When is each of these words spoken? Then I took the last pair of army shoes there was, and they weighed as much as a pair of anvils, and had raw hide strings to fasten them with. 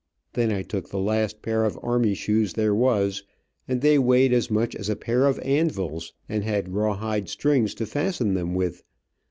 Then 0.33 0.51
I 0.51 0.63
took 0.63 0.89
the 0.89 0.97
last 0.97 1.43
pair 1.43 1.63
of 1.63 1.77
army 1.83 2.15
shoes 2.15 2.53
there 2.53 2.73
was, 2.73 3.23
and 3.67 3.81
they 3.81 3.99
weighed 3.99 4.33
as 4.33 4.49
much 4.49 4.75
as 4.75 4.89
a 4.89 4.95
pair 4.95 5.27
of 5.27 5.37
anvils, 5.41 6.11
and 6.27 6.43
had 6.43 6.73
raw 6.73 6.95
hide 6.95 7.29
strings 7.29 7.75
to 7.75 7.85
fasten 7.85 8.33
them 8.33 8.55
with. 8.55 8.81